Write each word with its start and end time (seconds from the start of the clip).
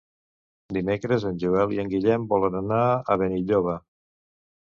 Dimecres 0.77 1.25
en 1.31 1.35
Joel 1.43 1.75
i 1.75 1.81
en 1.83 1.91
Guillem 1.91 2.25
volen 2.33 2.59
anar 2.63 2.81
a 2.87 3.17
Benilloba. 3.25 3.79